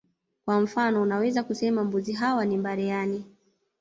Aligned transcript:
Kwa 0.45 0.61
mfano 0.61 1.01
unaweza 1.01 1.43
kusema 1.43 1.83
mbuzi 1.83 2.13
hawa 2.13 2.45
ni 2.45 2.57
mbare 2.57 2.93
ani 2.93 3.25